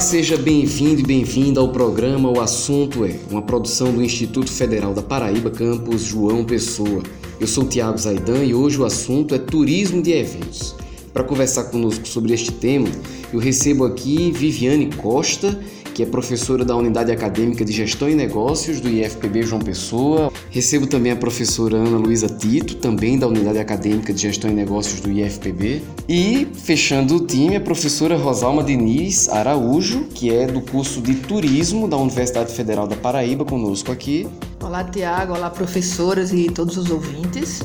[0.00, 4.94] Olá, seja bem-vindo e bem-vinda ao programa O Assunto é, uma produção do Instituto Federal
[4.94, 7.02] da Paraíba, campus João Pessoa.
[7.38, 10.74] Eu sou Tiago Zaidan e hoje o assunto é turismo de eventos.
[11.12, 12.88] Para conversar conosco sobre este tema,
[13.30, 15.60] eu recebo aqui Viviane Costa,
[16.00, 20.32] que é professora da Unidade Acadêmica de Gestão e Negócios do IFPB João Pessoa.
[20.48, 24.98] Recebo também a professora Ana Luísa Tito, também da Unidade Acadêmica de Gestão e Negócios
[25.00, 25.82] do IFPB.
[26.08, 31.86] E, fechando o time, a professora Rosalma Diniz Araújo, que é do curso de Turismo
[31.86, 34.26] da Universidade Federal da Paraíba, conosco aqui.
[34.62, 35.34] Olá, Tiago.
[35.34, 37.60] Olá, professoras e todos os ouvintes.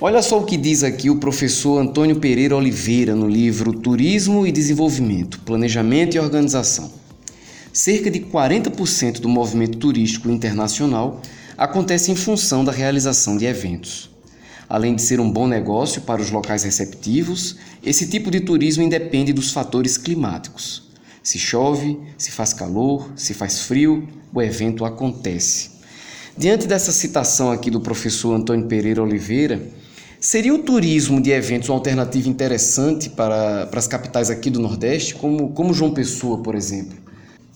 [0.00, 4.50] Olha só o que diz aqui o professor Antônio Pereira Oliveira no livro Turismo e
[4.50, 7.01] Desenvolvimento, Planejamento e Organização.
[7.72, 11.22] Cerca de 40% do movimento turístico internacional
[11.56, 14.10] acontece em função da realização de eventos.
[14.68, 19.32] Além de ser um bom negócio para os locais receptivos, esse tipo de turismo independe
[19.32, 20.82] dos fatores climáticos.
[21.22, 25.70] Se chove, se faz calor, se faz frio, o evento acontece.
[26.36, 29.66] Diante dessa citação aqui do professor Antônio Pereira Oliveira,
[30.20, 35.14] seria o turismo de eventos uma alternativa interessante para, para as capitais aqui do Nordeste,
[35.14, 37.01] como, como João Pessoa, por exemplo?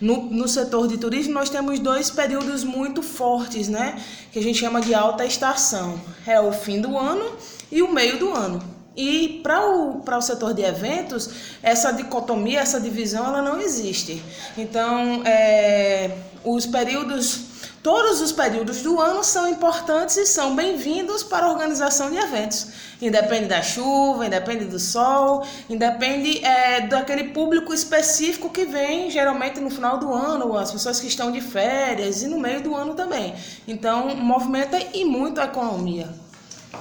[0.01, 4.03] No, no setor de turismo, nós temos dois períodos muito fortes, né?
[4.31, 5.99] Que a gente chama de alta estação.
[6.27, 7.33] É o fim do ano
[7.73, 8.76] e o meio do ano.
[8.97, 11.29] E para o, o setor de eventos,
[11.63, 14.23] essa dicotomia, essa divisão, ela não existe.
[14.57, 21.47] Então, é, os períodos Todos os períodos do ano são importantes e são bem-vindos para
[21.47, 22.67] a organização de eventos.
[23.01, 29.71] Independe da chuva, independe do sol, independe é, daquele público específico que vem geralmente no
[29.71, 33.37] final do ano, as pessoas que estão de férias e no meio do ano também.
[33.69, 36.26] Então, movimenta e muito a economia.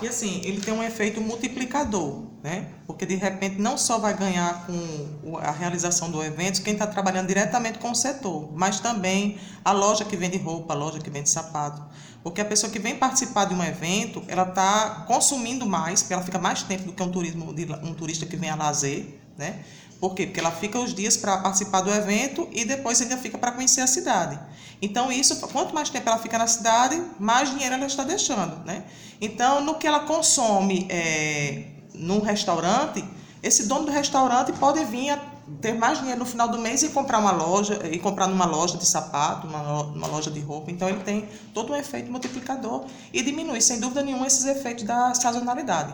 [0.01, 2.67] E assim, ele tem um efeito multiplicador, né?
[2.85, 7.27] Porque de repente não só vai ganhar com a realização do evento quem está trabalhando
[7.27, 11.29] diretamente com o setor, mas também a loja que vende roupa, a loja que vende
[11.29, 11.81] sapato.
[12.23, 16.23] Porque a pessoa que vem participar de um evento, ela está consumindo mais, porque ela
[16.23, 17.53] fica mais tempo do que um turismo
[17.83, 19.63] um turista que vem a lazer, né?
[19.99, 20.25] Por quê?
[20.25, 23.81] Porque ela fica os dias para participar do evento e depois ainda fica para conhecer
[23.81, 24.37] a cidade.
[24.81, 28.63] Então, isso, quanto mais tempo ela fica na cidade, mais dinheiro ela está deixando.
[28.65, 28.83] Né?
[29.21, 31.63] Então, no que ela consome é,
[31.93, 33.03] num restaurante,
[33.41, 35.19] esse dono do restaurante pode vir a
[35.61, 38.77] ter mais dinheiro no final do mês e comprar uma loja, e comprar numa loja
[38.77, 40.71] de sapato, uma, uma loja de roupa.
[40.71, 45.13] Então, ele tem todo um efeito multiplicador e diminui, sem dúvida nenhuma, esses efeitos da
[45.13, 45.93] sazonalidade.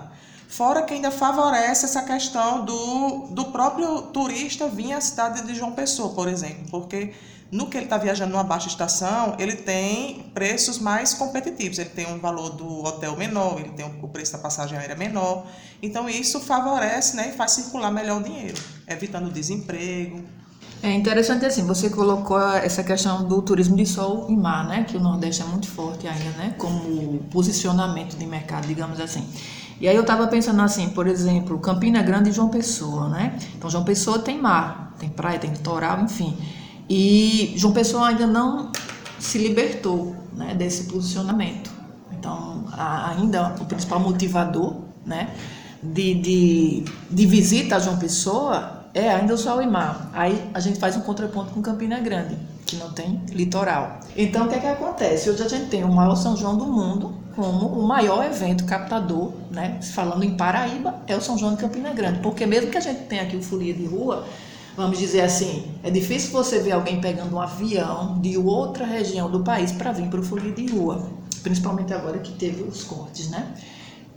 [0.52, 5.72] Fora que ainda favorece essa questão do, do próprio turista vir à cidade de João
[5.72, 7.14] Pessoa, por exemplo, porque
[7.50, 11.80] no que ele está viajando numa baixa estação, ele tem preços mais competitivos.
[11.80, 15.46] Ele tem um valor do hotel menor, ele tem o preço da passagem aérea menor.
[15.82, 20.22] Então, isso favorece né, e faz circular melhor o dinheiro, evitando o desemprego.
[20.84, 24.84] É interessante assim, você colocou essa questão do turismo de sol e mar, né?
[24.84, 26.56] Que o Nordeste é muito forte ainda, né?
[26.58, 29.26] Como posicionamento de mercado, digamos assim.
[29.82, 33.36] E aí eu estava pensando assim, por exemplo, Campina Grande e João Pessoa, né?
[33.58, 36.38] Então João Pessoa tem mar, tem praia, tem litoral, enfim.
[36.88, 38.72] E João Pessoa ainda não
[39.18, 41.72] se libertou né, desse posicionamento.
[42.12, 45.34] Então, ainda o principal motivador né,
[45.82, 50.12] de, de, de visita a João Pessoa é ainda o sol e mar.
[50.14, 52.38] Aí a gente faz um contraponto com Campina Grande,
[52.68, 54.00] que não tem litoral.
[54.16, 55.28] Então, o que é que acontece?
[55.28, 59.34] Hoje a gente tem o maior São João do mundo, como o maior evento captador,
[59.50, 59.80] né?
[59.82, 63.04] Falando em Paraíba, é o São João de Campina Grande, porque mesmo que a gente
[63.04, 64.26] tenha aqui o folia de rua,
[64.76, 69.44] vamos dizer assim, é difícil você ver alguém pegando um avião de outra região do
[69.44, 71.10] país para vir para o folia de rua,
[71.44, 73.54] principalmente agora que teve os cortes, né?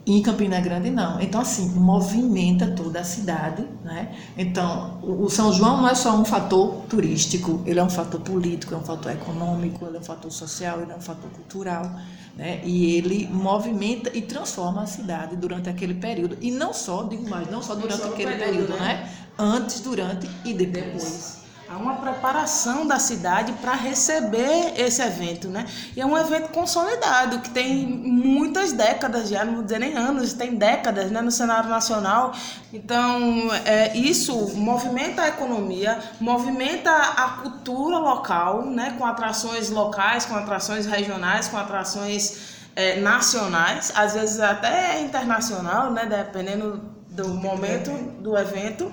[0.06, 1.20] Em Campina Grande não.
[1.20, 4.14] Então assim, movimenta toda a cidade, né?
[4.36, 8.74] Então, o São João não é só um fator turístico, ele é um fator político,
[8.74, 11.90] é um fator econômico, ele é um fator social, ele é um fator cultural,
[12.36, 12.60] né?
[12.64, 16.36] E ele movimenta e transforma a cidade durante aquele período.
[16.40, 19.04] E não só, digo mais, não só durante não só aquele período, período, né?
[19.04, 19.10] né?
[19.38, 20.84] Antes, durante e depois.
[20.84, 21.43] depois.
[21.74, 25.66] Há uma preparação da cidade para receber esse evento, né?
[25.96, 30.34] E é um evento consolidado, que tem muitas décadas já, não vou dizer nem anos,
[30.34, 32.32] tem décadas né, no cenário nacional.
[32.72, 38.94] Então, é, isso movimenta a economia, movimenta a cultura local, né?
[38.96, 46.06] Com atrações locais, com atrações regionais, com atrações é, nacionais, às vezes até internacional, né?
[46.06, 48.92] Dependendo do momento do evento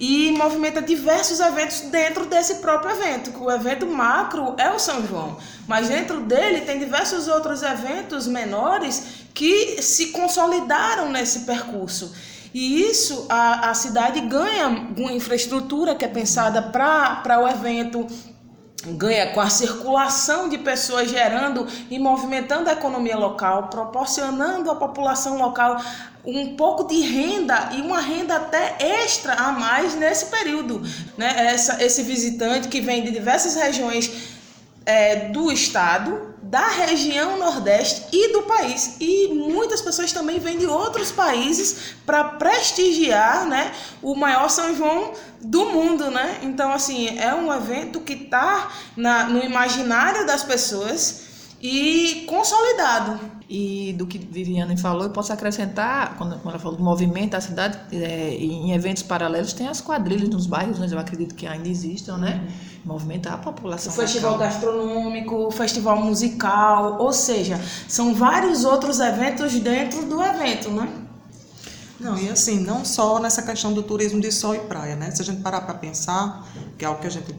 [0.00, 3.38] e movimenta diversos eventos dentro desse próprio evento.
[3.38, 5.36] O evento macro é o São João,
[5.68, 12.14] mas dentro dele tem diversos outros eventos menores que se consolidaram nesse percurso.
[12.54, 18.06] E isso a, a cidade ganha uma infraestrutura que é pensada para o evento,
[18.86, 25.38] ganha com a circulação de pessoas gerando e movimentando a economia local, proporcionando à população
[25.38, 25.80] local
[26.24, 30.82] um pouco de renda e uma renda até extra a mais nesse período.
[31.16, 31.46] Né?
[31.46, 34.10] Essa, esse visitante que vem de diversas regiões
[34.84, 38.96] é, do estado, da região Nordeste e do país.
[38.98, 45.12] E muitas pessoas também vêm de outros países para prestigiar né, o maior São João
[45.40, 46.10] do mundo.
[46.10, 46.40] Né?
[46.42, 48.68] Então, assim, é um evento que está
[49.28, 51.29] no imaginário das pessoas
[51.60, 53.20] e consolidado.
[53.48, 57.78] E do que Viviane falou, eu posso acrescentar, quando, ela falou do movimento da cidade,
[57.92, 62.16] é, em eventos paralelos, tem as quadrilhas nos bairros, né, eu acredito que ainda existam,
[62.16, 62.40] né?
[62.40, 62.92] Uhum.
[62.92, 63.92] Movimentar a população.
[63.92, 64.46] O festival local.
[64.46, 70.88] gastronômico, o festival musical, ou seja, são vários outros eventos dentro do evento, né?
[71.98, 75.10] Não, e assim, não só nessa questão do turismo de sol e praia, né?
[75.10, 76.46] Se a gente parar para pensar,
[76.78, 77.34] que é algo que a gente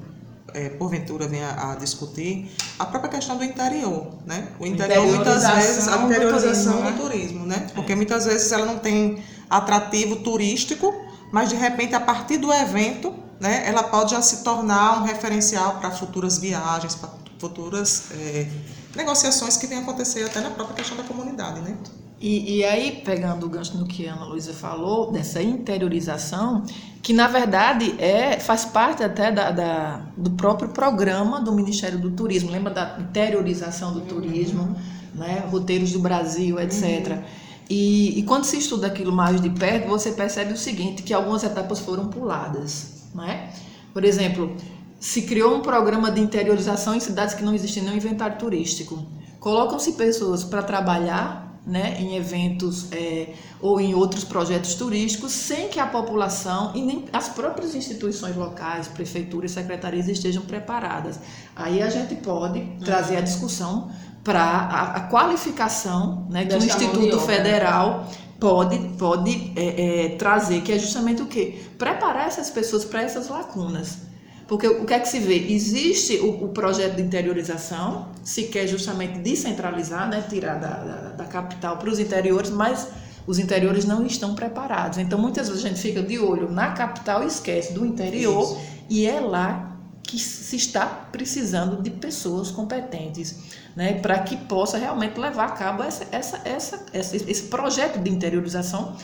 [0.53, 4.47] é, porventura venha a discutir, a própria questão do interior, né?
[4.59, 6.91] O interior muitas vezes a interiorização do turismo, né?
[6.91, 7.67] do turismo né?
[7.75, 10.93] Porque muitas vezes ela não tem atrativo turístico,
[11.31, 15.77] mas de repente a partir do evento, né, ela pode já se tornar um referencial
[15.79, 17.09] para futuras viagens, para
[17.39, 18.47] futuras é,
[18.95, 21.75] negociações que venham acontecer até na própria questão da comunidade, né?
[22.21, 26.63] E, e, aí, pegando o gancho no que a Ana Luísa falou, dessa interiorização,
[27.01, 32.11] que na verdade é, faz parte até da, da, do próprio programa do Ministério do
[32.11, 32.51] Turismo.
[32.51, 34.75] Lembra da interiorização do turismo, uhum.
[35.15, 35.43] né?
[35.49, 36.83] roteiros do Brasil, etc.
[36.83, 37.23] Uhum.
[37.67, 41.43] E, e, quando se estuda aquilo mais de perto, você percebe o seguinte, que algumas
[41.43, 43.07] etapas foram puladas.
[43.15, 43.49] Né?
[43.91, 44.55] Por exemplo,
[44.99, 49.03] se criou um programa de interiorização em cidades que não existia nenhum inventário turístico.
[49.39, 55.79] Colocam-se pessoas para trabalhar né, em eventos é, ou em outros projetos turísticos, sem que
[55.79, 61.19] a população e nem as próprias instituições locais, prefeituras, secretarias estejam preparadas.
[61.55, 62.79] Aí a gente pode uhum.
[62.79, 63.91] trazer a discussão
[64.23, 68.07] para a, a, qualificação né, que o Instituto Federal
[68.39, 71.63] pode, pode é, é, trazer, que é justamente o quê?
[71.77, 74.10] Preparar essas pessoas para essas lacunas.
[74.51, 75.47] Porque o que é que se vê?
[75.53, 81.23] Existe o, o projeto de interiorização, se quer justamente descentralizar, né, tirar da, da, da
[81.23, 82.89] capital para os interiores, mas
[83.25, 84.97] os interiores não estão preparados.
[84.97, 88.59] Então, muitas vezes a gente fica de olho na capital e esquece do interior, Isso.
[88.89, 93.37] e é lá que se está precisando de pessoas competentes,
[93.73, 98.97] né, para que possa realmente levar a cabo essa, essa, essa, esse projeto de interiorização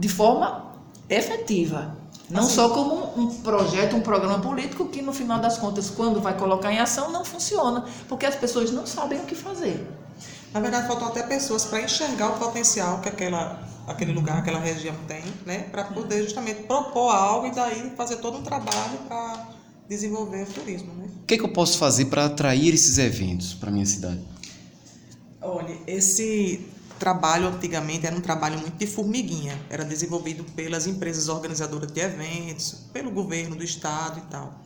[0.00, 0.72] de forma
[1.10, 2.03] efetiva.
[2.30, 6.20] Não assim, só como um projeto, um programa político que no final das contas, quando
[6.20, 9.86] vai colocar em ação, não funciona, porque as pessoas não sabem o que fazer.
[10.52, 14.94] Na verdade, faltam até pessoas para enxergar o potencial que aquela, aquele lugar, aquela região
[15.06, 15.64] tem, né?
[15.70, 19.48] para poder justamente propor algo e daí fazer todo um trabalho para
[19.88, 20.94] desenvolver o turismo.
[20.94, 21.08] Né?
[21.22, 24.20] O que, que eu posso fazer para atrair esses eventos para minha cidade?
[25.42, 26.64] Olha, esse
[26.98, 32.86] trabalho antigamente era um trabalho muito de formiguinha, era desenvolvido pelas empresas organizadoras de eventos,
[32.92, 34.62] pelo governo do estado e tal.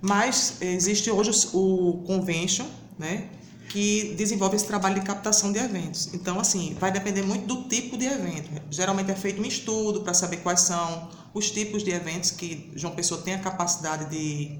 [0.00, 2.66] Mas existe hoje o convention,
[2.98, 3.28] né,
[3.68, 6.12] que desenvolve esse trabalho de captação de eventos.
[6.12, 8.50] Então, assim, vai depender muito do tipo de evento.
[8.70, 12.94] Geralmente é feito um estudo para saber quais são os tipos de eventos que João
[12.94, 14.58] Pessoa tem a capacidade de,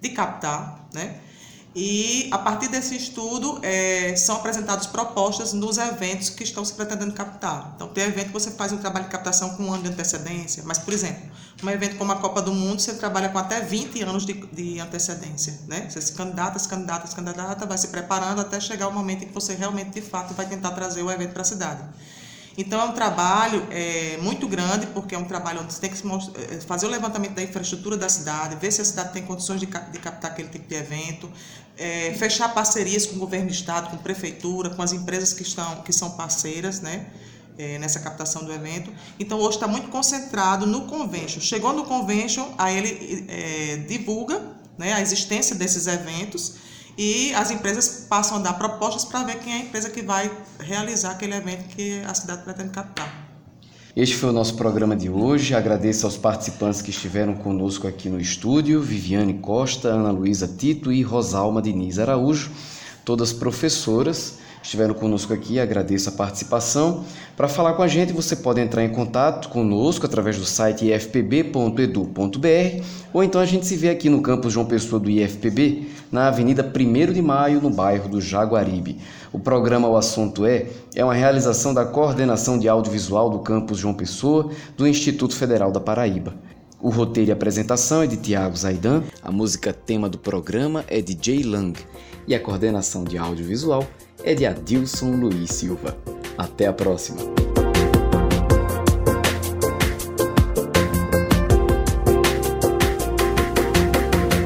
[0.00, 1.20] de captar, né?
[1.74, 7.12] E a partir desse estudo é, são apresentadas propostas nos eventos que estão se pretendendo
[7.12, 7.72] captar.
[7.74, 10.62] Então, tem evento que você faz um trabalho de captação com um ano de antecedência,
[10.66, 11.22] mas, por exemplo,
[11.62, 14.80] um evento como a Copa do Mundo, você trabalha com até 20 anos de, de
[14.80, 15.58] antecedência.
[15.66, 15.88] Né?
[15.88, 19.28] Você se candidata, se candidata, se candidata, vai se preparando até chegar o momento em
[19.28, 21.82] que você realmente, de fato, vai tentar trazer o evento para a cidade.
[22.56, 25.96] Então é um trabalho é, muito grande, porque é um trabalho onde você tem que
[25.98, 29.66] é, fazer o levantamento da infraestrutura da cidade, ver se a cidade tem condições de,
[29.66, 31.30] de captar aquele tipo de evento,
[31.78, 35.42] é, fechar parcerias com o governo do estado, com a prefeitura, com as empresas que,
[35.42, 37.06] estão, que são parceiras, né?
[37.58, 38.90] É, nessa captação do evento.
[39.20, 41.38] Então, hoje está muito concentrado no convention.
[41.38, 44.40] Chegou no convention, aí ele divulga
[44.78, 46.54] né, a existência desses eventos
[46.96, 50.30] e as empresas passam a dar propostas para ver quem é a empresa que vai
[50.58, 53.22] realizar aquele evento que a cidade pretende captar.
[53.94, 55.54] Este foi o nosso programa de hoje.
[55.54, 61.02] Agradeço aos participantes que estiveram conosco aqui no estúdio: Viviane Costa, Ana Luísa Tito e
[61.02, 62.50] Rosalma Diniz Araújo,
[63.04, 67.04] todas professoras estiveram conosco aqui, agradeço a participação.
[67.36, 72.82] Para falar com a gente, você pode entrar em contato conosco através do site ifpb.edu.br
[73.12, 76.62] ou então a gente se vê aqui no campus João Pessoa do IFPB, na Avenida
[76.62, 78.98] 1 de Maio, no bairro do Jaguaribe.
[79.32, 83.94] O programa O Assunto É é uma realização da Coordenação de Audiovisual do campus João
[83.94, 86.34] Pessoa do Instituto Federal da Paraíba.
[86.80, 91.16] O roteiro e apresentação é de Tiago Zaidan, a música tema do programa é de
[91.20, 91.78] Jay Lang
[92.26, 93.86] e a coordenação de audiovisual
[94.24, 95.96] é de Adilson Luiz Silva.
[96.36, 97.51] Até a próxima!